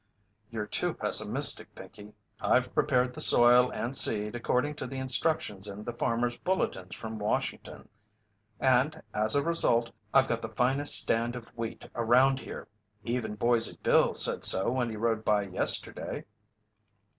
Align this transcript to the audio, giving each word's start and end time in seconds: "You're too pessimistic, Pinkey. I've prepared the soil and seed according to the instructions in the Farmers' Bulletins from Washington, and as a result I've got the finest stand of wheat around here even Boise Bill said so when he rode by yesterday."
"You're 0.49 0.65
too 0.65 0.95
pessimistic, 0.95 1.75
Pinkey. 1.75 2.15
I've 2.39 2.73
prepared 2.73 3.13
the 3.13 3.21
soil 3.21 3.71
and 3.71 3.95
seed 3.95 4.33
according 4.33 4.73
to 4.77 4.87
the 4.87 4.95
instructions 4.97 5.67
in 5.67 5.83
the 5.83 5.93
Farmers' 5.93 6.39
Bulletins 6.39 6.95
from 6.95 7.19
Washington, 7.19 7.87
and 8.59 9.03
as 9.13 9.35
a 9.35 9.43
result 9.43 9.91
I've 10.11 10.27
got 10.27 10.41
the 10.41 10.49
finest 10.49 10.97
stand 10.97 11.35
of 11.35 11.49
wheat 11.49 11.87
around 11.93 12.39
here 12.39 12.67
even 13.03 13.35
Boise 13.35 13.77
Bill 13.83 14.15
said 14.15 14.43
so 14.43 14.71
when 14.71 14.89
he 14.89 14.95
rode 14.95 15.23
by 15.23 15.43
yesterday." 15.43 16.25